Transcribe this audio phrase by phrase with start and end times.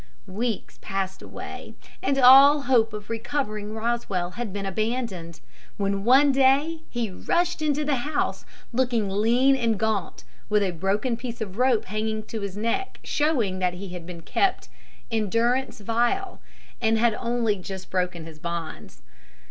[0.25, 5.41] Weeks passed away, and all hope of recovering Rosswell had been abandoned,
[5.77, 8.43] when one day he rushed into the house,
[8.73, 13.59] looking lean and gaunt, with a broken piece of rope hanging to his neck, showing
[13.59, 14.69] that he had been kept
[15.11, 16.41] "in durance vile,"
[16.81, 19.03] and had only just broken his bonds.